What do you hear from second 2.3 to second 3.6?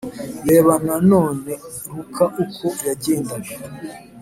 uko yagendaga